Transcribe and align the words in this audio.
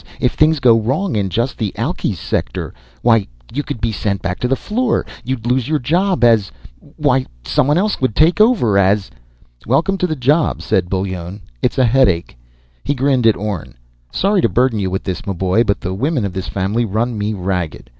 If 0.19 0.33
things 0.33 0.59
go 0.59 0.79
wrong 0.79 1.15
in 1.15 1.29
just 1.29 1.59
the 1.59 1.75
Alkes 1.77 2.17
sector... 2.17 2.73
why... 3.03 3.27
you 3.53 3.61
could 3.61 3.79
be 3.79 3.91
sent 3.91 4.23
back 4.23 4.39
to 4.39 4.47
the 4.47 4.55
floor. 4.55 5.05
You'd 5.23 5.45
lose 5.45 5.67
your 5.67 5.77
job 5.77 6.23
as... 6.23 6.51
why... 6.97 7.27
someone 7.45 7.77
else 7.77 7.95
could 7.97 8.15
take 8.15 8.41
over 8.41 8.79
as" 8.79 9.11
"Welcome 9.67 9.99
to 9.99 10.07
the 10.07 10.15
job," 10.15 10.63
said 10.63 10.89
Bullone. 10.89 11.41
"It's 11.61 11.77
a 11.77 11.85
headache." 11.85 12.35
He 12.83 12.95
grinned 12.95 13.27
at 13.27 13.35
Orne. 13.37 13.75
"Sorry 14.11 14.41
to 14.41 14.49
burden 14.49 14.79
you 14.79 14.89
with 14.89 15.03
this, 15.03 15.21
m'boy, 15.21 15.67
but 15.67 15.81
the 15.81 15.93
women 15.93 16.25
of 16.25 16.33
this 16.33 16.47
family 16.47 16.83
run 16.83 17.15
me 17.15 17.35
ragged. 17.35 17.87